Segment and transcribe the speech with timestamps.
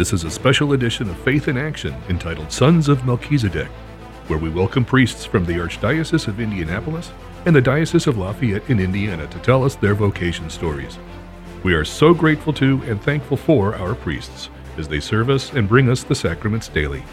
[0.00, 3.68] This is a special edition of Faith in Action entitled Sons of Melchizedek,
[4.28, 7.12] where we welcome priests from the Archdiocese of Indianapolis
[7.44, 10.98] and the Diocese of Lafayette in Indiana to tell us their vocation stories.
[11.64, 14.48] We are so grateful to and thankful for our priests
[14.78, 17.04] as they serve us and bring us the sacraments daily.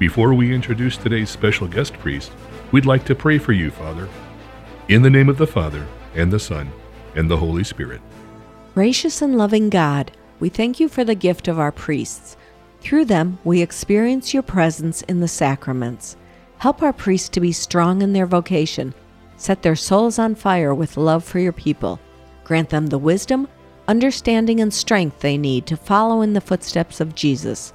[0.00, 2.32] Before we introduce today's special guest priest,
[2.72, 4.08] we'd like to pray for you, Father.
[4.88, 5.86] In the name of the Father,
[6.16, 6.72] and the Son,
[7.14, 8.00] and the Holy Spirit.
[8.74, 12.36] Gracious and loving God, we thank you for the gift of our priests.
[12.80, 16.16] Through them, we experience your presence in the sacraments.
[16.58, 18.94] Help our priests to be strong in their vocation.
[19.36, 22.00] Set their souls on fire with love for your people.
[22.44, 23.48] Grant them the wisdom,
[23.88, 27.72] understanding, and strength they need to follow in the footsteps of Jesus.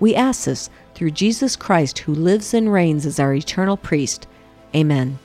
[0.00, 4.26] We ask this through Jesus Christ, who lives and reigns as our eternal priest.
[4.74, 5.18] Amen.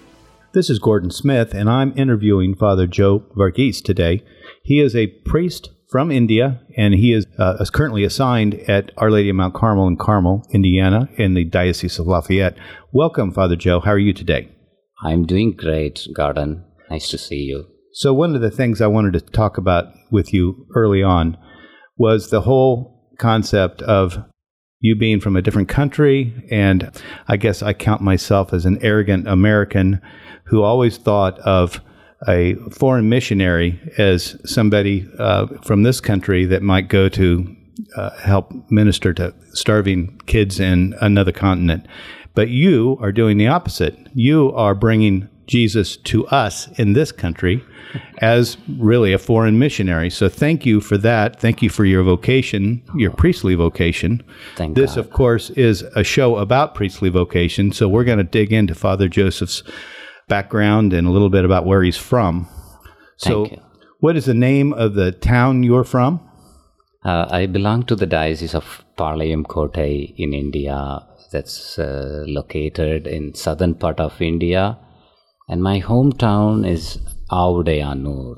[0.51, 4.23] This is Gordon Smith, and I'm interviewing Father Joe Varghese today.
[4.63, 9.09] He is a priest from India, and he is, uh, is currently assigned at Our
[9.09, 12.57] Lady of Mount Carmel in Carmel, Indiana, in the Diocese of Lafayette.
[12.91, 13.79] Welcome, Father Joe.
[13.79, 14.49] How are you today?
[15.03, 16.63] I'm doing great, Gordon.
[16.89, 17.65] Nice to see you.
[17.93, 21.37] So, one of the things I wanted to talk about with you early on
[21.97, 24.23] was the whole concept of
[24.79, 26.33] you being from a different country.
[26.51, 26.91] And
[27.27, 30.01] I guess I count myself as an arrogant American
[30.45, 31.81] who always thought of
[32.27, 37.55] a foreign missionary as somebody uh, from this country that might go to
[37.95, 41.85] uh, help minister to starving kids in another continent.
[42.35, 43.97] But you are doing the opposite.
[44.13, 47.63] You are bringing Jesus to us in this country
[48.19, 50.09] as really a foreign missionary.
[50.11, 51.39] So thank you for that.
[51.39, 54.23] Thank you for your vocation, your priestly vocation.
[54.55, 54.99] Thank this, God.
[54.99, 57.71] of course, is a show about priestly vocation.
[57.71, 59.63] So we're going to dig into Father Joseph's
[60.29, 62.47] background and a little bit about where he's from.
[63.17, 63.63] So, Thank you.
[63.99, 66.21] what is the name of the town you're from?
[67.03, 71.05] Uh, I belong to the Diocese of Palayam Kotte in India.
[71.31, 74.79] That's uh, located in southern part of India,
[75.47, 76.99] and my hometown is
[77.31, 78.37] Audeyanur.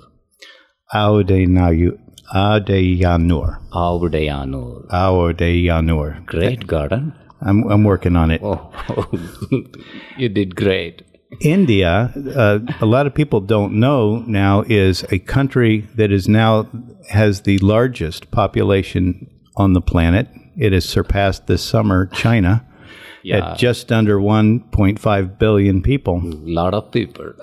[0.93, 1.97] Audenayu,
[2.35, 3.59] Audeyanur.
[3.71, 4.87] Audayanur.
[4.89, 6.25] Audeyanur.
[6.25, 7.13] Great garden.
[7.41, 8.41] I'm, I'm working on it.
[8.43, 8.71] Oh,
[10.17, 11.01] you did great.
[11.39, 16.67] India, uh, a lot of people don't know now, is a country that is now
[17.09, 20.27] has the largest population on the planet.
[20.57, 22.65] It has surpassed this summer China
[23.23, 23.51] Yeah.
[23.53, 26.17] at just under 1.5 billion people.
[26.23, 27.33] A lot of people.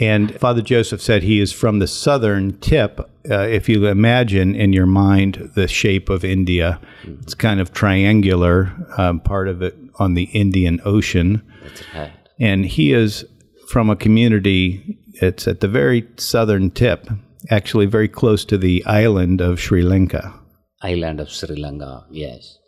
[0.00, 3.00] And Father Joseph said he is from the southern tip.
[3.30, 6.80] Uh, if you imagine in your mind the shape of India,
[7.22, 11.42] it's kind of triangular, um, part of it on the Indian Ocean.
[11.62, 12.12] That's right.
[12.38, 13.24] And he is
[13.68, 17.08] from a community, it's at the very southern tip,
[17.50, 20.38] actually very close to the island of Sri Lanka.
[20.82, 22.04] Island of Sri Lanka.
[22.10, 22.58] Yes.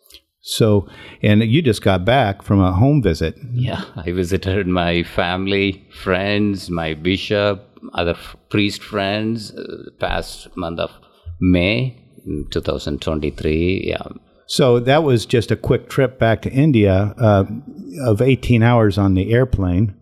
[0.40, 0.88] So,
[1.22, 3.36] and you just got back from a home visit.
[3.52, 10.80] Yeah, I visited my family, friends, my bishop, other f- priest friends, uh, past month
[10.80, 10.90] of
[11.40, 13.84] May mm, 2023.
[13.88, 13.98] Yeah,
[14.48, 17.44] So that was just a quick trip back to India uh,
[18.06, 19.94] of 18 hours on the airplane.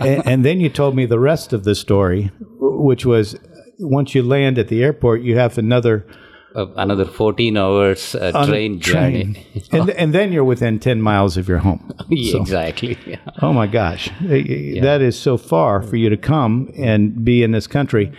[0.00, 2.30] and, and then you told me the rest of the story,
[2.60, 3.36] which was
[3.80, 6.06] once you land at the airport, you have another
[6.54, 9.44] uh, another 14 hours uh, on train journey.
[9.72, 11.90] and, and then you're within 10 miles of your home.
[12.08, 12.96] Yeah, exactly.
[13.06, 13.16] Yeah.
[13.42, 14.08] Oh my gosh.
[14.20, 18.12] That is so far for you to come and be in this country.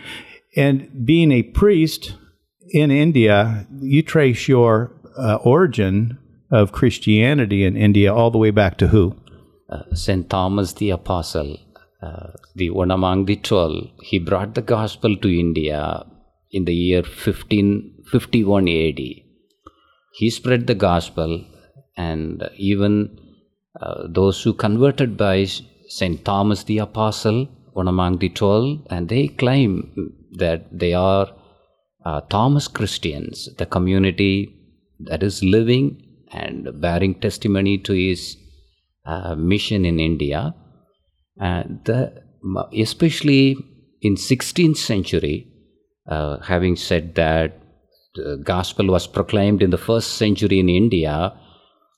[0.58, 2.16] And being a priest
[2.72, 6.18] in India, you trace your uh, origin
[6.52, 9.16] of Christianity in India all the way back to who?
[9.70, 11.58] Uh, Saint Thomas the Apostle,
[12.02, 16.06] uh, the one among the twelve, he brought the gospel to India
[16.52, 19.00] in the year 1551 AD.
[20.14, 21.44] He spread the gospel,
[21.98, 23.20] and even
[23.82, 25.46] uh, those who converted by
[25.88, 31.28] Saint Thomas the Apostle, one among the twelve, and they claim that they are
[32.06, 34.56] uh, Thomas Christians, the community
[35.08, 38.38] that is living and bearing testimony to his
[39.06, 40.56] uh, mission in India.
[41.38, 42.24] And the,
[42.78, 43.58] especially
[44.02, 45.48] in 16th century,
[46.08, 47.62] uh, having said that
[48.16, 51.34] the gospel was proclaimed in the first century in India,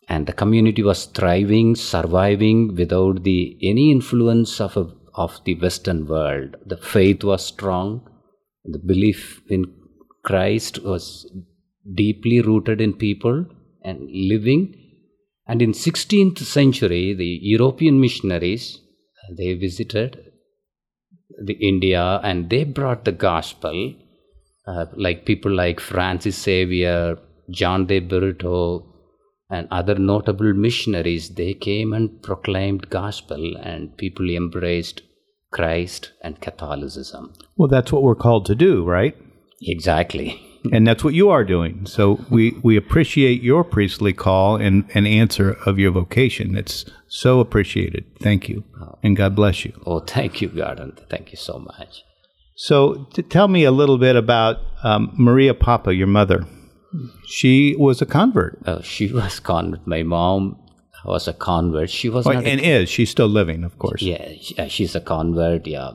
[0.09, 6.07] and the community was thriving, surviving without the any influence of a, of the Western
[6.07, 6.55] world.
[6.65, 8.09] The faith was strong,
[8.63, 9.65] the belief in
[10.23, 11.29] Christ was
[11.95, 13.45] deeply rooted in people
[13.83, 14.75] and living.
[15.47, 18.79] And in 16th century, the European missionaries
[19.35, 20.27] they visited
[21.43, 23.93] the India and they brought the gospel,
[24.65, 27.17] uh, like people like Francis Xavier,
[27.49, 28.85] John de Burito
[29.49, 35.01] and other notable missionaries, they came and proclaimed gospel and people embraced
[35.51, 37.33] Christ and Catholicism.
[37.55, 39.15] Well, that's what we're called to do, right?
[39.61, 40.41] Exactly.
[40.73, 41.85] And that's what you are doing.
[41.85, 46.55] So we, we appreciate your priestly call and, and answer of your vocation.
[46.57, 48.05] It's so appreciated.
[48.21, 48.63] Thank you.
[49.03, 49.73] And God bless you.
[49.85, 50.97] Oh, thank you, Gordon.
[51.09, 52.03] Thank you so much.
[52.55, 56.45] So t- tell me a little bit about um, Maria Papa, your mother.
[57.27, 58.59] She was a convert.
[58.65, 59.85] Uh, she was convert.
[59.85, 60.57] My mom
[61.05, 61.89] was a convert.
[61.89, 62.89] She was Oh, not a and is.
[62.89, 64.01] She's still living, of course.
[64.01, 65.67] Yeah, uh, she's a convert.
[65.67, 65.91] Yeah.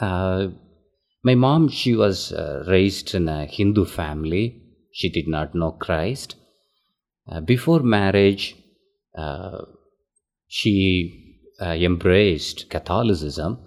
[0.00, 0.48] Uh,
[1.28, 4.44] my mom, she was uh, raised in a Hindu family.
[4.92, 6.36] She did not know Christ.
[7.30, 8.56] Uh, before marriage,
[9.14, 9.58] uh,
[10.46, 13.58] she uh, embraced Catholicism.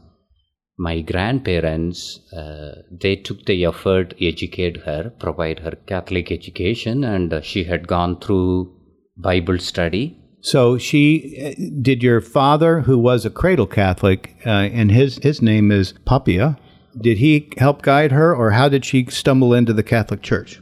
[0.79, 7.41] My grandparents, uh, they took the effort educate her, provide her Catholic education, and uh,
[7.41, 8.75] she had gone through
[9.15, 10.17] Bible study.
[10.41, 15.71] So she did your father, who was a cradle Catholic, uh, and his his name
[15.71, 16.57] is Papia.
[16.99, 20.59] Did he help guide her, or how did she stumble into the Catholic Church?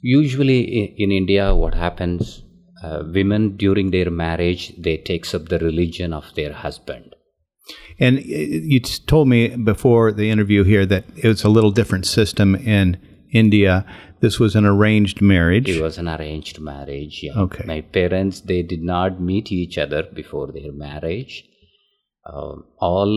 [0.00, 0.60] usually
[0.96, 2.42] in india what happens
[2.84, 7.14] uh, women during their marriage they takes up the religion of their husband
[7.98, 8.22] And uh,
[8.72, 12.96] you told me before the interview here that it was a little different system in
[13.32, 13.84] India.
[14.20, 15.68] This was an arranged marriage.
[15.68, 17.42] it was an arranged marriage yeah.
[17.44, 17.64] Okay.
[17.72, 21.34] my parents they did not meet each other before their marriage
[22.32, 23.12] um, all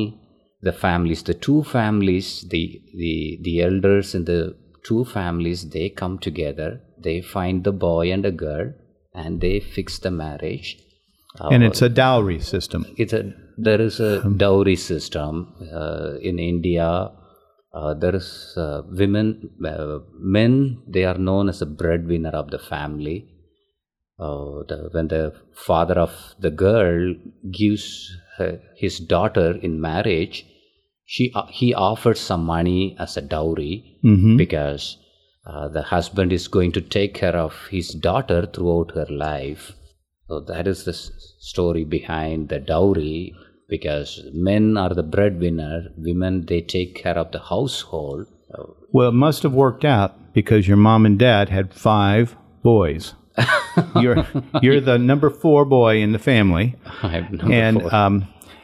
[0.62, 6.18] the families the two families the the the elders in the two families they come
[6.20, 8.72] together they find the boy and a girl
[9.14, 10.78] and they fix the marriage
[11.40, 12.86] and it's a dowry system.
[12.98, 17.12] it's a there is a dowry system uh, in India.
[17.74, 20.82] Uh, there is uh, women, uh, men.
[20.88, 23.28] They are known as a breadwinner of the family.
[24.20, 27.16] Uh, the, when the father of the girl
[27.52, 30.46] gives her, his daughter in marriage,
[31.14, 33.74] she uh, he offered some money as a dowry
[34.10, 34.36] Mm-hmm.
[34.38, 34.84] because
[35.46, 39.64] uh, the husband is going to take care of his daughter throughout her life.
[40.28, 41.12] So that is the s-
[41.52, 43.34] story behind the dowry
[43.74, 48.26] because men are the breadwinner, women they take care of the household.
[48.92, 53.14] Well, it must have worked out because your mom and dad had five boys.
[54.02, 54.26] you're
[54.62, 56.76] you're the number four boy in the family,
[57.32, 57.94] number and four.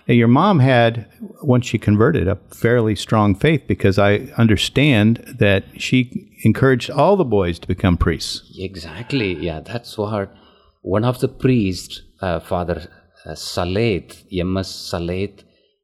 [0.09, 1.07] Um, your mom had
[1.42, 7.25] once she converted a fairly strong faith because I understand that she encouraged all the
[7.25, 8.44] boys to become priests.
[8.57, 10.31] Exactly, yeah, that's what
[10.81, 12.88] one of the priests, uh, Father
[13.25, 14.94] uh, Saleth, M.S.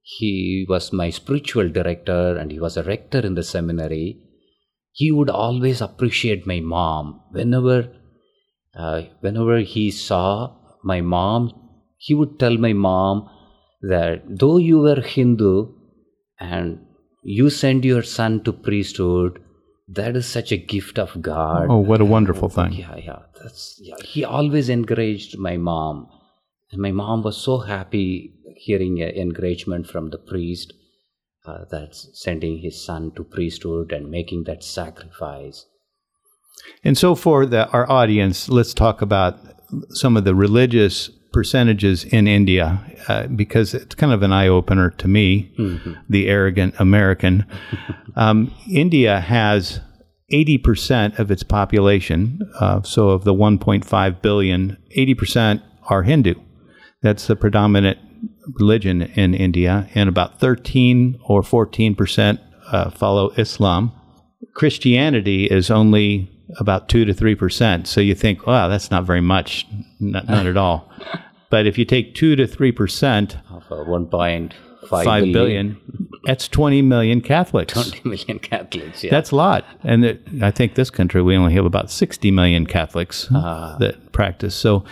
[0.02, 4.20] He was my spiritual director and he was a rector in the seminary.
[4.92, 7.22] He would always appreciate my mom.
[7.32, 7.90] Whenever,
[8.76, 11.52] uh, whenever he saw my mom,
[11.98, 13.30] he would tell my mom
[13.84, 15.74] that though you were Hindu
[16.40, 16.86] and
[17.22, 19.42] you send your son to priesthood,
[19.88, 21.68] that is such a gift of God.
[21.70, 22.74] Oh, what a wonderful thing!
[22.74, 23.20] Yeah, yeah.
[23.42, 23.96] That's yeah.
[24.04, 26.08] He always encouraged my mom,
[26.72, 30.74] and my mom was so happy hearing encouragement from the priest
[31.46, 35.66] uh, that's sending his son to priesthood and making that sacrifice.
[36.84, 39.40] And so, for the, our audience, let's talk about
[39.90, 44.92] some of the religious percentages in India, uh, because it's kind of an eye opener
[44.92, 45.52] to me,
[46.08, 47.46] the arrogant American.
[48.16, 49.82] um, India has
[50.32, 56.36] 80% of its population, uh, so of the 1.5 billion, 80% are Hindu.
[57.02, 58.00] That's the predominant
[58.60, 62.40] religion in India, and about 13 or 14%
[62.72, 63.92] uh, follow Islam.
[64.54, 67.88] Christianity is only about 2 to 3%.
[67.88, 69.68] So you think, wow, that's not very much.
[70.00, 70.90] Not, not at all.
[71.50, 74.54] But if you take 2 to 3%, Of uh, 1.5
[74.88, 77.74] 5 billion, billion, that's 20 million Catholics.
[77.74, 79.04] 20 million Catholics.
[79.04, 79.12] Yeah.
[79.12, 79.64] That's a lot.
[79.84, 84.56] And it, I think this country, we only have about 60 million Catholics that practice.
[84.56, 84.84] So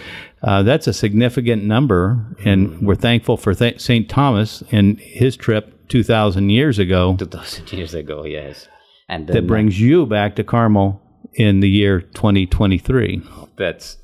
[0.44, 2.24] uh, that's a significant number.
[2.46, 4.08] And we're thankful for th- St.
[4.08, 8.68] Thomas and his trip 2,000 years ago 2000 years ago, yes.
[9.10, 11.02] And that brings you back to Carmel
[11.34, 13.22] in the year 2023.
[13.58, 13.98] that's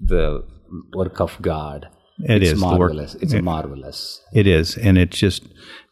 [0.00, 0.44] the
[0.94, 1.88] work of God.
[2.22, 3.14] It it's is the work- marvelous.
[3.16, 4.20] It's marvelous.
[4.34, 4.76] It is.
[4.76, 5.42] And it's just,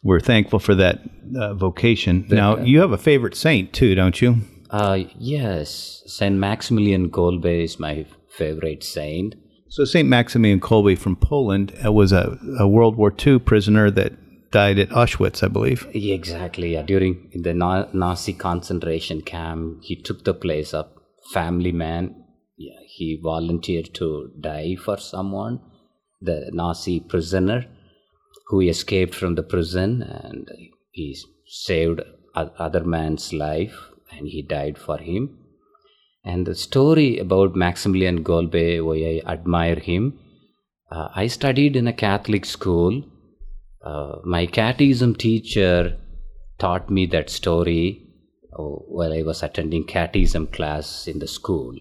[0.03, 1.01] we're thankful for that
[1.39, 2.25] uh, vocation.
[2.29, 4.37] now, you have a favorite saint too, don't you?
[4.69, 9.35] Uh, yes, Saint Maximilian Kolbe is my favorite saint.
[9.67, 10.07] So St.
[10.07, 14.13] Maximilian Kolbe from Poland uh, was a, a World War II prisoner that
[14.51, 15.87] died at Auschwitz, I believe.
[15.93, 16.73] Exactly.
[16.73, 16.83] Yeah.
[16.83, 20.87] During the Nazi concentration camp, he took the place of
[21.33, 22.15] family man.
[22.57, 25.61] yeah, he volunteered to die for someone,
[26.21, 27.65] the Nazi prisoner
[28.47, 30.49] who escaped from the prison and
[30.91, 31.15] he
[31.47, 32.01] saved
[32.35, 33.77] other man's life
[34.11, 35.37] and he died for him.
[36.25, 40.19] And the story about Maximilian Kolbe, why I admire him,
[40.91, 43.03] uh, I studied in a Catholic school.
[43.81, 45.97] Uh, my catechism teacher
[46.57, 48.05] taught me that story
[48.53, 51.75] uh, while I was attending catechism class in the school.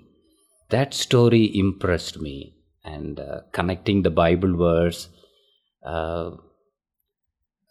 [0.70, 5.08] That story impressed me, and uh, connecting the Bible verse,
[5.84, 6.32] uh,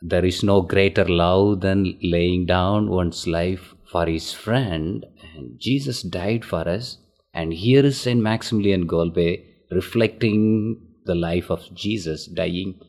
[0.01, 5.05] there is no greater love than laying down one's life for his friend,
[5.35, 6.97] and Jesus died for us.
[7.33, 12.79] And here is Saint Maximilian Kolbe reflecting the life of Jesus, dying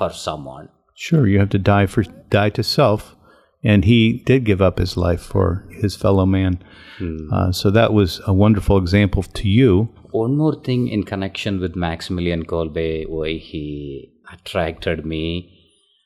[0.00, 0.68] for someone.
[0.94, 2.02] Sure, you have to die for
[2.38, 3.14] die to self,
[3.62, 6.62] and he did give up his life for his fellow man.
[6.98, 7.32] Hmm.
[7.32, 9.72] Uh, so that was a wonderful example to you.
[10.10, 15.26] One more thing in connection with Maximilian Kolbe, why he attracted me.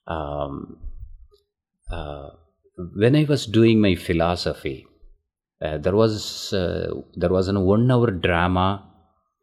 [0.07, 0.79] Um,
[1.91, 2.31] uh,
[3.03, 4.87] when I was doing my philosophy,
[5.63, 8.69] uh, there was uh, there was a one hour drama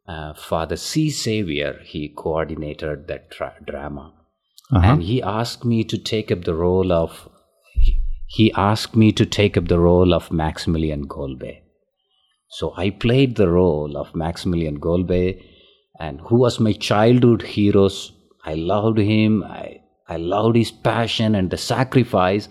[0.07, 1.09] uh, Father C.
[1.09, 1.79] Xavier.
[1.83, 4.13] He coordinated that tra- drama,
[4.71, 4.93] uh-huh.
[4.93, 7.27] and he asked me to take up the role of.
[8.27, 11.59] He asked me to take up the role of Maximilian Kolbe.
[12.47, 15.41] So I played the role of Maximilian Kolbe,
[15.99, 18.13] and who was my childhood heroes.
[18.45, 19.43] I loved him.
[19.43, 22.47] I, I loved his passion and the sacrifice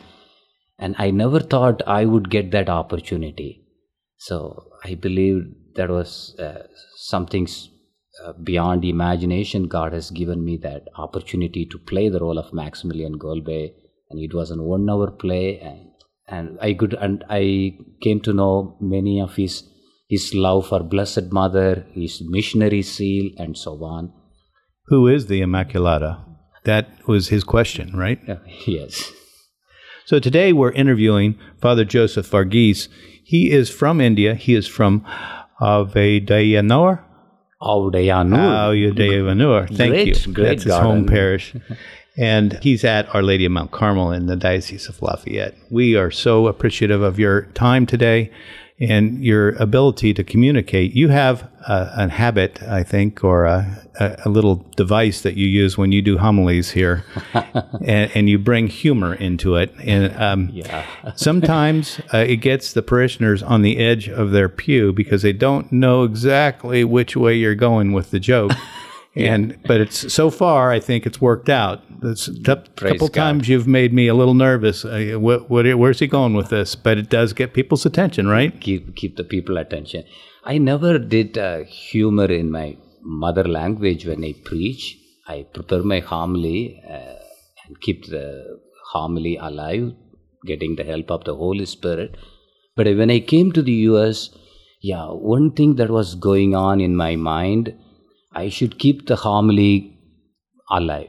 [0.81, 3.51] and i never thought i would get that opportunity
[4.17, 4.39] so
[4.85, 5.41] i believe
[5.77, 6.63] that was uh,
[6.97, 7.47] something
[8.25, 13.19] uh, beyond imagination god has given me that opportunity to play the role of maximilian
[13.19, 13.73] Kolbe,
[14.11, 15.91] and it was an one hour play and
[16.29, 19.65] and i could and i came to know many of his
[20.09, 24.13] his love for blessed mother his missionary zeal and so on
[24.87, 26.13] who is the immaculata
[26.65, 28.37] that was his question right uh,
[28.67, 29.13] yes
[30.11, 32.89] so today we're interviewing Father Joseph Varghese.
[33.23, 34.35] He is from India.
[34.35, 35.07] He is from
[35.61, 37.05] Avedayanur.
[37.63, 38.95] Avedayanur.
[38.95, 39.77] Avedayanur.
[39.77, 40.33] Thank great, you.
[40.33, 41.55] Great That's his home parish.
[42.17, 45.55] and he's at Our Lady of Mount Carmel in the Diocese of Lafayette.
[45.71, 48.31] We are so appreciative of your time today
[48.81, 50.95] and your ability to communicate.
[50.95, 53.87] You have a, a habit, I think, or a,
[54.25, 58.69] a, little device that you use when you do homilies here, and, and, you bring
[58.69, 59.75] humor into it.
[59.85, 60.87] And um, yeah.
[61.15, 65.71] sometimes uh, it gets the parishioners on the edge of their pew because they don't
[65.71, 68.53] know exactly which way you're going with the joke.
[69.17, 71.83] and but it's so far I think it's worked out.
[72.03, 72.15] A
[72.93, 73.15] couple God.
[73.15, 74.85] times you've made me a little nervous.
[74.85, 76.75] Uh, what, what, where's he going with this?
[76.75, 78.59] But it does get people's attention, right?
[78.61, 80.05] Keep keep the people attention.
[80.45, 84.97] I never did uh, humor in my mother language when I preach.
[85.27, 87.17] I prepare my homily uh,
[87.67, 88.61] and keep the
[88.93, 89.93] homily alive,
[90.47, 92.17] getting the help of the Holy Spirit.
[92.77, 94.31] But when I came to the U.S.,
[94.81, 97.75] yeah, one thing that was going on in my mind
[98.33, 99.99] I should keep the homily
[100.71, 101.09] alive.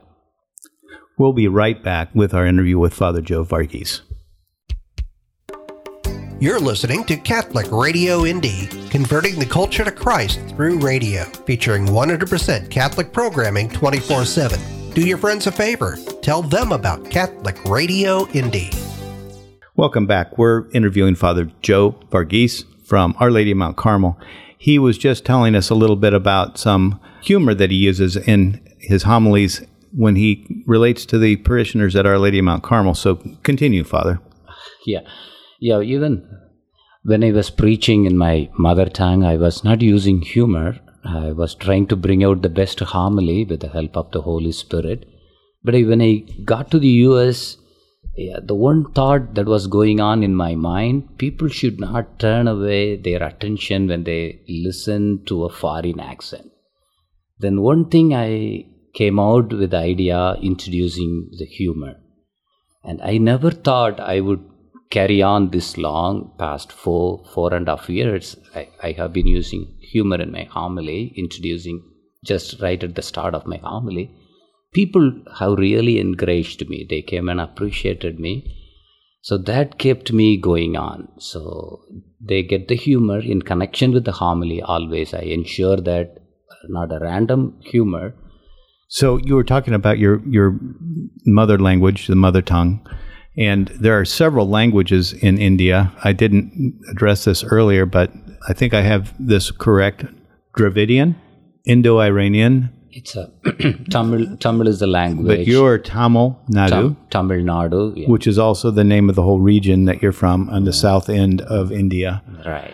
[1.17, 4.01] We'll be right back with our interview with Father Joe Varghese.
[6.39, 12.71] You're listening to Catholic Radio Indy, converting the culture to Christ through radio, featuring 100%
[12.71, 14.59] Catholic programming 24 7.
[14.95, 15.99] Do your friends a favor.
[16.23, 18.71] Tell them about Catholic Radio Indy.
[19.75, 20.39] Welcome back.
[20.39, 24.19] We're interviewing Father Joe Varghese from Our Lady of Mount Carmel.
[24.61, 28.61] He was just telling us a little bit about some humor that he uses in
[28.77, 32.93] his homilies when he relates to the parishioners at Our Lady of Mount Carmel.
[32.93, 34.21] So continue, Father.
[34.85, 34.99] Yeah.
[35.59, 36.27] Yeah, even
[37.01, 40.77] when I was preaching in my mother tongue, I was not using humor.
[41.03, 44.51] I was trying to bring out the best homily with the help of the Holy
[44.51, 45.07] Spirit.
[45.63, 47.57] But when I got to the US,
[48.15, 52.47] yeah, the one thought that was going on in my mind people should not turn
[52.47, 56.51] away their attention when they listen to a foreign accent
[57.39, 61.95] then one thing I came out with the idea introducing the humor.
[62.83, 64.43] And I never thought I would
[64.89, 68.35] carry on this long, past four, four and a half years.
[68.55, 71.83] I, I have been using humor in my homily, introducing
[72.25, 74.11] just right at the start of my homily.
[74.73, 76.85] People have really encouraged me.
[76.89, 78.57] They came and appreciated me.
[79.21, 81.09] So that kept me going on.
[81.19, 81.83] So
[82.19, 85.13] they get the humor in connection with the homily always.
[85.13, 86.15] I ensure that
[86.49, 88.15] uh, not a random humor.
[88.87, 90.59] So you were talking about your your
[91.25, 92.85] mother language, the mother tongue,
[93.37, 95.93] and there are several languages in India.
[96.03, 98.11] I didn't address this earlier, but
[98.49, 100.05] I think I have this correct,
[100.57, 101.15] Dravidian,
[101.65, 103.31] Indo-Iranian, It's a
[103.89, 104.37] Tamil.
[104.37, 105.27] Tamil is the language.
[105.27, 107.93] but you're Tamil Nadu, Tam, Tamil Nadu.
[107.95, 110.73] Yeah, which is also the name of the whole region that you're from on the
[110.73, 112.21] south end of India.
[112.45, 112.73] right.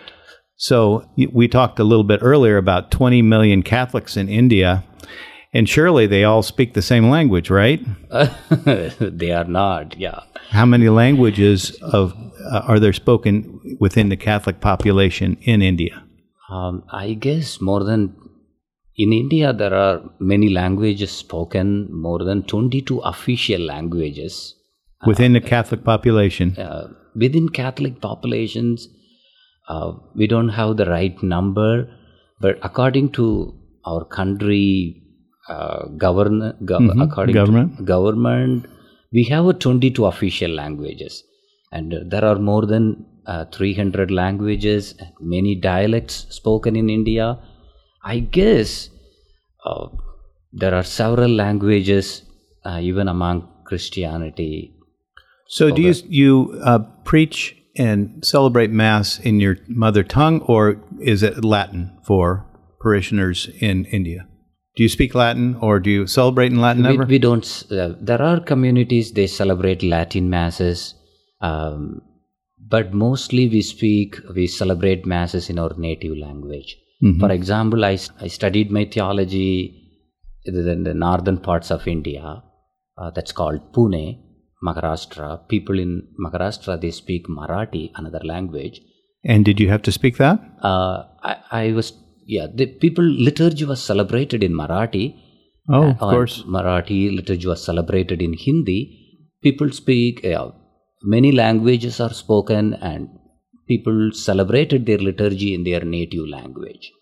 [0.56, 4.82] So we talked a little bit earlier about 20 million Catholics in India,
[5.54, 7.80] and surely they all speak the same language, right?
[8.98, 9.96] they are not.
[9.96, 10.20] Yeah.
[10.50, 12.12] How many languages of
[12.50, 16.02] uh, are there spoken within the Catholic population in India?
[16.50, 18.16] Um, I guess more than
[18.98, 21.88] in India there are many languages spoken.
[22.06, 24.38] More than twenty-two official languages
[25.06, 28.88] Within the Catholic population, uh, within Catholic populations.
[29.68, 31.88] Uh, we don't have the right number,
[32.40, 35.02] but according to our country
[35.48, 37.76] uh, govern, gov- according Government.
[37.76, 38.66] to government,
[39.12, 41.22] we have a 22 official languages,
[41.70, 47.38] and uh, there are more than uh, 300 languages, and many dialects spoken in India.
[48.08, 48.88] I guess
[49.66, 49.88] uh,
[50.50, 52.22] there are several languages
[52.64, 54.72] uh, even among Christianity.
[55.46, 61.22] So, do you you uh, preach and celebrate Mass in your mother tongue, or is
[61.22, 62.46] it Latin for
[62.80, 64.26] parishioners in India?
[64.76, 67.04] Do you speak Latin, or do you celebrate in Latin we, ever?
[67.04, 70.94] we don't uh, there are communities they celebrate latin masses
[71.42, 72.00] um,
[72.58, 76.76] but mostly we speak we celebrate masses in our native language
[77.20, 79.52] for example I, I studied my theology
[80.44, 82.42] in the northern parts of india
[82.98, 84.18] uh, that's called pune
[84.68, 85.92] maharashtra people in
[86.26, 88.80] maharashtra they speak marathi another language
[89.24, 90.38] and did you have to speak that?
[90.62, 91.92] uh, I, I was
[92.26, 95.06] yeah the people liturgy was celebrated in marathi
[95.68, 96.42] Oh, of on course.
[96.44, 98.78] Marathi literature was celebrated in Hindi.
[99.42, 100.50] People speak, uh,
[101.02, 103.08] many languages are spoken, and
[103.68, 106.92] people celebrated their liturgy in their native language.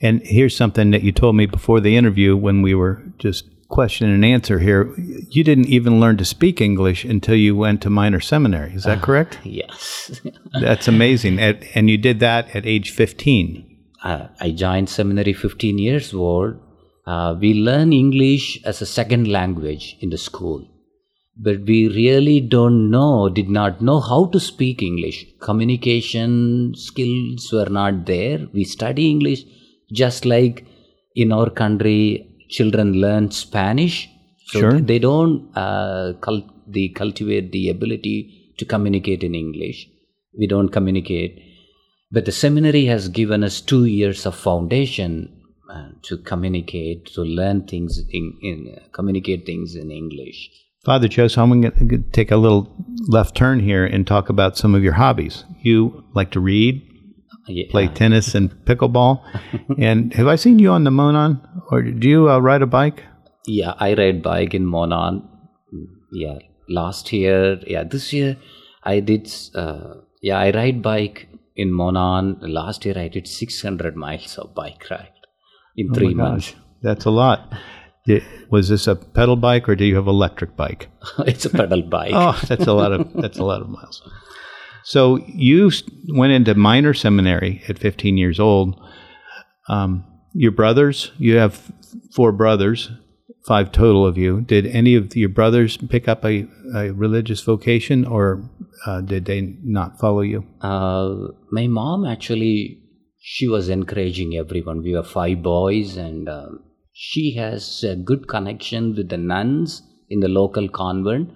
[0.00, 4.10] And here's something that you told me before the interview when we were just question
[4.10, 4.94] and answer here.
[5.30, 8.74] You didn't even learn to speak English until you went to minor seminary.
[8.74, 9.38] Is that correct?
[9.44, 10.20] Yes.
[10.60, 11.40] That's amazing.
[11.40, 13.64] At, and you did that at age 15.
[14.04, 16.56] uh, I joined seminary 15 years old.
[17.06, 20.68] Uh, we learn English as a second language in the school.
[21.36, 25.26] But we really don't know, did not know how to speak English.
[25.40, 28.46] Communication skills were not there.
[28.52, 29.44] We study English
[29.92, 30.64] just like
[31.14, 34.08] in our country, children learn Spanish.
[34.46, 34.80] So Sure.
[34.80, 39.88] they don't uh, cul- they cultivate the ability to communicate in English.
[40.38, 41.42] We don't communicate.
[42.10, 45.32] But the seminary has given us two years of foundation
[45.72, 50.50] uh, to communicate, to learn things in, in communicate things in English.
[50.84, 52.74] Father Joseph, I'm going to take a little
[53.08, 55.44] left turn here and talk about some of your hobbies.
[55.60, 56.82] You like to read,
[57.46, 57.66] Yeah.
[57.70, 59.22] play tennis and pickleball.
[59.78, 61.40] and have I seen you on the Monon?
[61.70, 63.04] Or do you uh, ride a bike?
[63.46, 65.22] Yeah, I ride bike in Monon.
[65.72, 68.36] Mm, Yeah, last year, yeah, this year
[68.82, 69.32] I did.
[69.54, 72.38] Uh, yeah, I ride bike in Monon.
[72.42, 75.12] Last year I did 600 miles of bike ride
[75.76, 76.56] in three months.
[76.82, 77.52] That's a lot.
[78.50, 80.88] Was this a pedal bike or do you have electric bike?
[81.20, 82.12] it's a pedal bike.
[82.14, 84.02] Oh, that's a lot of that's a lot of miles.
[84.84, 85.70] So you
[86.08, 88.80] went into minor seminary at 15 years old.
[89.68, 91.70] Um, your brothers, you have
[92.14, 92.90] four brothers,
[93.46, 94.40] five total of you.
[94.40, 98.50] Did any of your brothers pick up a, a religious vocation, or
[98.86, 100.44] uh, did they not follow you?
[100.60, 102.82] Uh, my mom actually,
[103.20, 104.82] she was encouraging everyone.
[104.82, 110.20] We were five boys, and um she has a good connection with the nuns in
[110.20, 111.30] the local convent.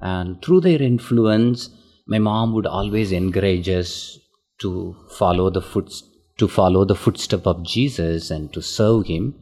[0.00, 1.70] And through their influence,
[2.06, 4.18] my mom would always encourage us
[4.60, 5.92] to follow the foot
[6.38, 9.34] to follow the footstep of Jesus and to serve Him.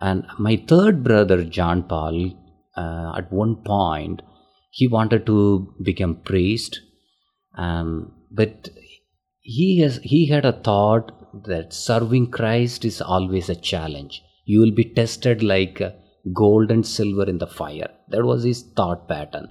[0.00, 2.32] And my third brother, John Paul,
[2.76, 4.22] uh, at one point,
[4.70, 6.80] he wanted to become priest,
[7.56, 8.70] um, but
[9.40, 11.12] he has he had a thought
[11.44, 14.22] that serving Christ is always a challenge.
[14.52, 15.80] You will be tested like
[16.42, 17.90] gold and silver in the fire.
[18.12, 19.48] That was his thought pattern.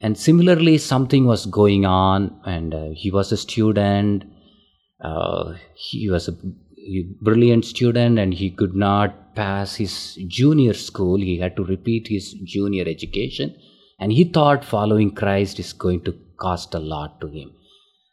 [0.00, 4.24] And similarly, something was going on, and uh, he was a student.
[5.10, 6.36] Uh, he was a
[7.28, 9.94] brilliant student, and he could not pass his
[10.38, 11.18] junior school.
[11.18, 13.56] He had to repeat his junior education,
[13.98, 17.52] and he thought following Christ is going to cost a lot to him.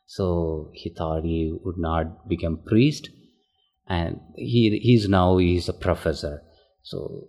[0.06, 0.28] So
[0.74, 3.10] he thought he would not become priest,
[3.92, 6.42] and he he's now he's a professor.
[6.84, 7.28] So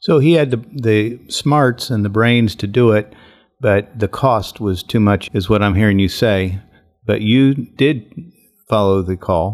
[0.00, 3.12] So he had the, the smarts and the brains to do it,
[3.60, 6.58] but the cost was too much, is what I'm hearing you say.
[7.04, 7.98] But you did
[8.68, 9.48] follow the call.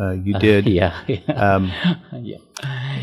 [0.00, 1.70] Uh, you did yeah yeah um,
[2.22, 2.38] yeah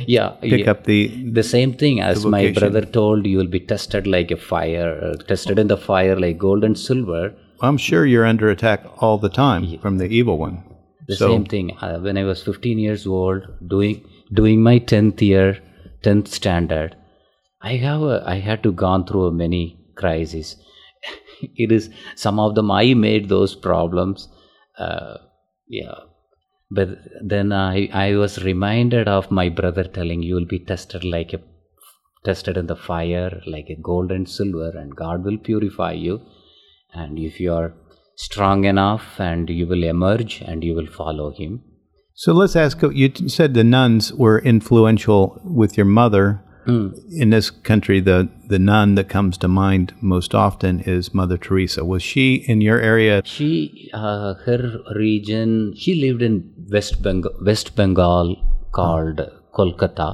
[0.08, 0.72] yeah pick yeah.
[0.72, 1.00] up the.
[1.40, 5.16] the same thing as my brother told you will be tested like a fire uh,
[5.32, 9.30] tested in the fire like gold and silver I'm sure you're under attack all the
[9.30, 10.64] time from the evil one.
[11.10, 13.44] The So- same thing uh, when i was 15 years old
[13.76, 13.98] doing
[14.40, 15.48] doing my 10th year
[16.08, 16.96] 10th standard
[17.72, 19.64] i have a, i had to gone through many
[20.02, 20.50] crises.
[21.64, 21.86] It is
[22.24, 24.28] some of them i made those problems
[24.86, 25.16] uh,
[25.68, 25.96] yeah.
[26.72, 26.90] But
[27.32, 31.40] then I, I was reminded of my brother telling you will be tested like a
[32.28, 36.22] tested in the fire like a gold and silver and god will purify you.
[36.94, 37.74] And if you are
[38.28, 41.54] strong enough and you will emerge and you will follow him
[42.22, 45.22] So let's ask you said the nuns were influential
[45.60, 46.24] with your mother.
[47.24, 48.18] In this country, the,
[48.54, 51.84] the nun that comes to mind most often is Mother Teresa.
[51.92, 53.16] Was she in your area?
[53.36, 54.60] she uh, her
[54.96, 56.36] region she lived in
[56.76, 58.36] west bengal west bengal
[58.80, 59.22] called
[59.60, 60.10] kolkata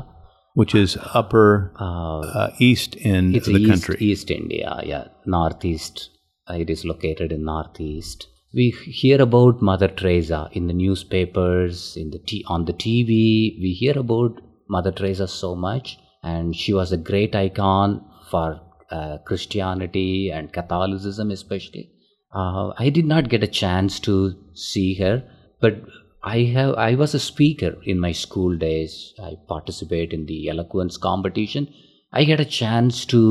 [0.62, 0.92] Which is
[1.22, 1.48] upper
[1.80, 3.98] uh, uh, east end of the east, country.
[4.12, 5.06] east india yeah
[5.38, 6.10] northeast
[6.50, 12.20] it is located in northeast we hear about mother teresa in the newspapers in the
[12.20, 16.98] t- on the tv we hear about mother teresa so much and she was a
[16.98, 21.92] great icon for uh, christianity and catholicism especially
[22.34, 25.24] uh, i did not get a chance to see her
[25.60, 25.82] but
[26.28, 29.14] I have I was a speaker in my school days.
[29.22, 31.72] I participate in the eloquence competition.
[32.12, 33.22] I had a chance to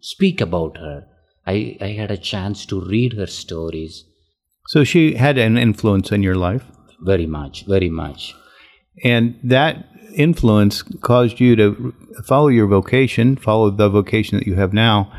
[0.00, 1.04] speak about her.
[1.52, 4.04] I, I had a chance to read her stories
[4.72, 6.64] So she had an influence in your life.
[7.10, 8.34] very much, very much.
[9.02, 14.72] And that influence caused you to follow your vocation, follow the vocation that you have
[14.72, 15.10] now.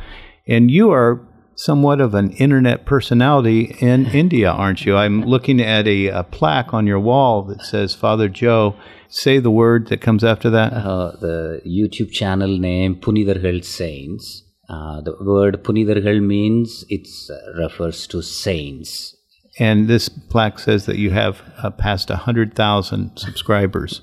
[0.48, 1.12] And you are
[1.56, 4.96] somewhat of an internet personality in India, aren't you?
[4.96, 8.76] I'm looking at a, a plaque on your wall that says Father Joe.
[9.08, 10.74] Say the word that comes after that.
[10.74, 14.44] Uh, the YouTube channel name Punidargal Saints.
[14.70, 19.16] Uh, the word Punidargal means it uh, refers to saints.
[19.58, 24.02] And this plaque says that you have uh, passed 100,000 subscribers.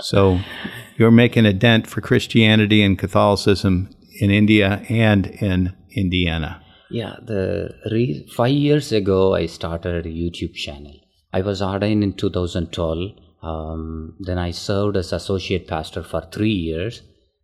[0.00, 0.40] so
[0.96, 6.62] you're making a dent for Christianity and Catholicism in India and in Indiana.
[6.90, 10.94] Yeah, the re- five years ago I started a YouTube channel.
[11.32, 13.12] I was ordained in 2012.
[13.42, 17.02] Um, then I served as associate pastor for three years.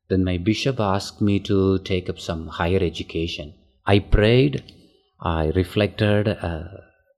[0.08, 3.54] Then my bishop asked me to take up some higher education.
[3.84, 4.62] I prayed.
[5.20, 6.28] I reflected.
[6.28, 6.64] Uh,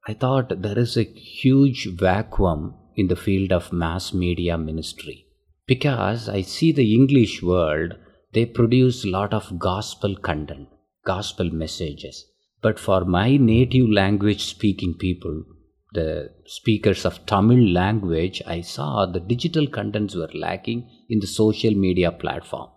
[0.07, 5.27] I thought there is a huge vacuum in the field of mass media ministry
[5.67, 7.95] because I see the English world.
[8.33, 10.69] They produce a lot of gospel content
[11.05, 12.25] gospel messages.
[12.61, 15.45] But for my native language speaking people,
[15.93, 21.75] the speakers of Tamil language, I saw the digital contents were lacking in the social
[21.75, 22.69] media platform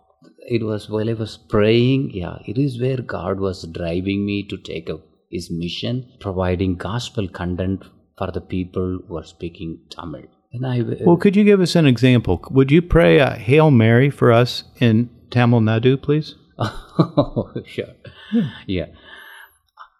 [0.49, 4.57] It was while I was praying, yeah, it is where God was driving me to
[4.61, 7.83] take up his mission, providing gospel content
[8.17, 10.25] for the people who are speaking Tamil.
[10.53, 12.41] And I Well, could you give us an example?
[12.51, 14.95] Would you pray a Hail Mary for us in
[15.29, 16.29] Tamil Nadu, please?
[17.75, 17.93] sure.
[18.67, 18.89] Yeah.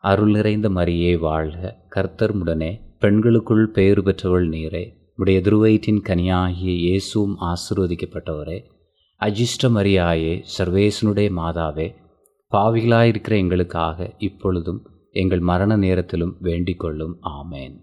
[0.03, 2.69] அருள் நிறைந்த மரியே வாழ்க கர்த்தர் முடனே
[3.03, 4.83] பெண்களுக்குள் பேறு பெற்றவள் நீரே
[5.15, 8.57] உடைய திருவயிற்றின் கனியாகிய இயேசுவும் ஆசீர்வதிக்கப்பட்டவரே
[9.27, 11.87] அஜிஷ்ட மரியாயே சர்வேசனுடைய மாதாவே
[12.51, 14.81] பாவிகளாயிருக்கிற எங்களுக்காக இப்பொழுதும்
[15.21, 17.77] எங்கள் மரண நேரத்திலும் வேண்டிக் கொள்ளும் ஆமேன்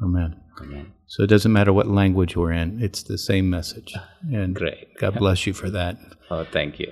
[0.00, 0.30] Amen.
[0.62, 0.84] Amen.
[1.06, 3.90] So it doesn't matter what language we're in, it's the same message.
[4.32, 4.86] And Great.
[4.98, 5.96] God bless you for that.
[6.30, 6.90] Oh, thank you.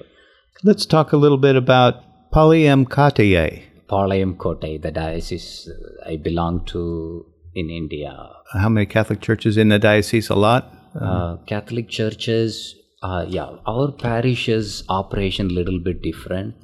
[0.63, 1.95] Let's talk a little bit about
[2.33, 3.63] Palayam Kataye.
[3.89, 8.13] Palayam Kotai, the diocese uh, I belong to in India.
[8.53, 10.29] How many Catholic churches in the diocese?
[10.29, 10.65] A lot?
[11.01, 12.75] Uh, Catholic churches,
[13.08, 16.56] uh, yeah, our parishes operation little bit different.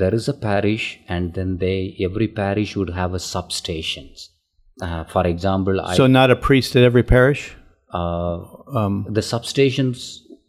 [0.00, 4.28] There is a parish, and then they every parish would have a substations.
[4.82, 7.42] Uh, for example, I So not a priest at every parish?
[7.92, 8.38] uh,
[8.80, 10.00] Um, the substations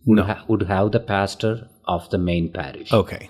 [0.05, 1.53] would, ha- would have the pastor
[1.88, 2.91] of the main parish.
[2.93, 3.29] okay.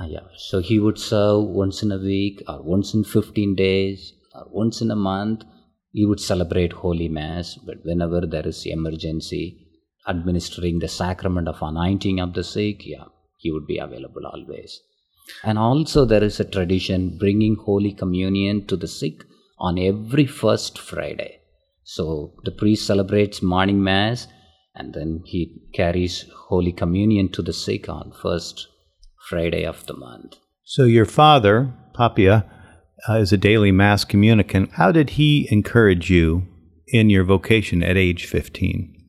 [0.00, 4.12] Uh, yeah, so he would serve once in a week, or once in 15 days,
[4.34, 5.42] or once in a month.
[5.92, 9.44] He would celebrate Holy Mass, but whenever there is emergency,
[10.08, 13.04] administering the sacrament of anointing of the sick, yeah,
[13.38, 14.80] he would be available always.
[15.44, 19.24] And also, there is a tradition bringing Holy Communion to the sick
[19.58, 21.40] on every first Friday.
[21.84, 24.26] So the priest celebrates morning Mass,
[24.74, 28.68] and then he carries Holy Communion to the sick on first
[29.28, 30.36] Friday of the month.
[30.64, 32.48] So your father, Papia,
[33.08, 34.72] uh, is a daily mass communicant.
[34.72, 36.46] How did he encourage you
[36.88, 38.99] in your vocation at age 15?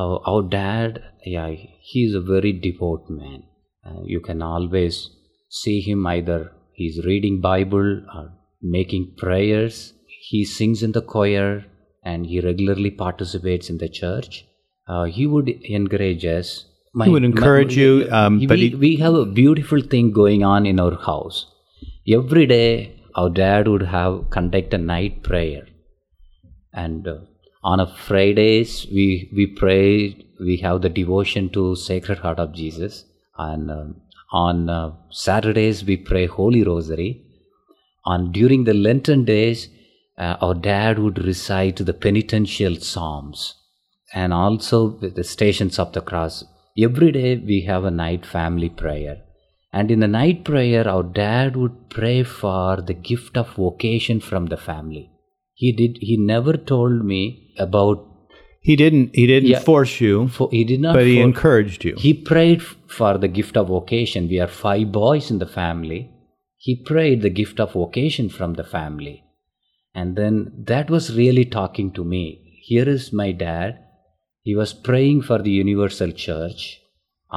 [0.00, 1.50] Our, our dad, yeah,
[1.90, 3.44] he's a very devout man.
[3.86, 5.10] Uh, you can always
[5.48, 6.40] see him either
[6.80, 8.24] he's reading Bible or
[8.62, 9.94] making prayers.
[10.28, 11.64] He sings in the choir
[12.04, 14.44] and he regularly participates in the church.
[14.88, 16.50] Uh, he would encourage us.
[17.06, 20.44] he would encourage my- you, um, we, but he, we have a beautiful thing going
[20.44, 21.46] on in our house.
[22.18, 22.68] Every day,
[23.14, 25.64] our dad would have conduct a night prayer,
[26.84, 27.16] and uh,
[27.70, 30.16] on a Fridays we we pray.
[30.48, 33.04] We have the devotion to Sacred Heart of Jesus,
[33.36, 33.88] and um
[34.32, 37.10] on uh, Saturdays we pray Holy Rosary.
[38.04, 39.68] On during the Lenten days,
[40.16, 43.54] uh, our dad would recite the penitential psalms
[44.14, 44.78] and also
[45.16, 46.44] the stations of the cross.
[46.78, 49.16] Every day we have a night family prayer.
[49.72, 54.46] And in the night prayer, our dad would pray for the gift of vocation from
[54.46, 55.10] the family.
[55.62, 55.98] He did.
[56.08, 57.22] He never told me
[57.66, 58.04] about.
[58.68, 59.60] he didn't he didn't Yeah.
[59.66, 60.94] force you, For, he did not.
[60.98, 61.92] but he encouraged you.
[62.04, 62.62] he prayed
[62.96, 64.26] for the gift of vocation.
[64.32, 66.00] We are five boys in the family.
[66.66, 69.14] He prayed the gift of vocation from the family.
[69.94, 70.36] And then
[70.72, 72.24] that was really talking to me.
[72.70, 73.78] Here is my dad.
[74.42, 76.80] He was praying for the universal church,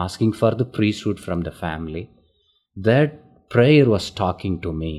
[0.05, 2.09] asking for the priesthood from the family.
[2.89, 4.93] That prayer was talking to me.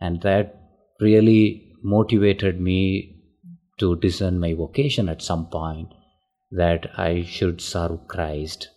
[0.00, 0.54] And that
[1.00, 3.14] really motivated me
[3.78, 5.88] to discern my vocation at some point
[6.50, 8.68] that I should serve Christ.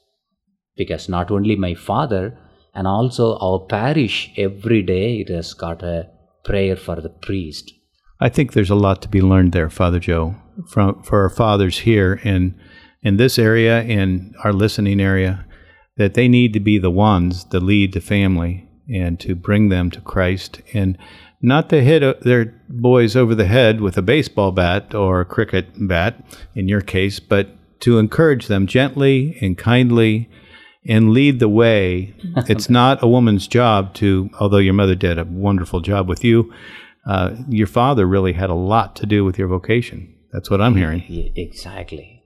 [0.76, 2.38] Because not only my father
[2.74, 6.10] and also our parish every day it has got a
[6.43, 7.74] prayer for the priest.
[8.20, 10.36] I think there's a lot to be learned there, Father Joe,
[10.67, 12.60] from for our fathers here in
[13.04, 15.46] in this area, in our listening area,
[15.98, 19.91] that they need to be the ones to lead the family and to bring them
[19.91, 20.98] to Christ, and
[21.41, 25.26] not to hit uh, their boys over the head with a baseball bat or a
[25.26, 26.23] cricket bat,
[26.56, 27.50] in your case, but
[27.82, 30.30] to encourage them gently and kindly
[30.88, 32.15] and lead the way.
[32.47, 36.52] it's not a woman's job to, although your mother did a wonderful job with you,
[37.06, 40.13] uh, your father really had a lot to do with your vocation.
[40.32, 41.04] That's what I'm hearing.
[41.08, 42.23] Yeah, exactly.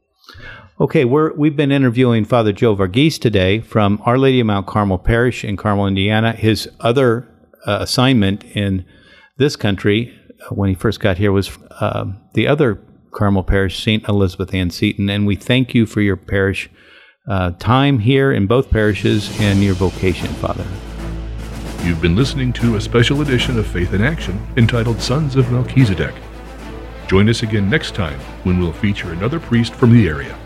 [0.80, 4.98] Okay, we're, we've been interviewing Father Joe Varghese today from Our Lady of Mount Carmel
[4.98, 6.32] Parish in Carmel, Indiana.
[6.32, 7.28] His other
[7.68, 8.86] uh, assignment in
[9.42, 12.80] this country uh, when he first got here was uh, the other
[13.12, 14.08] Carmel Parish, St.
[14.08, 15.10] Elizabeth Ann Seton.
[15.10, 16.70] And we thank you for your parish
[17.28, 20.66] uh, time here in both parishes and your vocation, Father.
[21.84, 26.14] You've been listening to a special edition of Faith in Action entitled Sons of Melchizedek.
[27.08, 30.38] Join us again next time when we'll feature another priest from the area.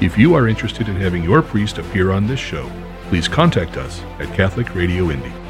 [0.00, 2.68] If you are interested in having your priest appear on this show,
[3.08, 5.43] please contact us at Catholic Radio Indy.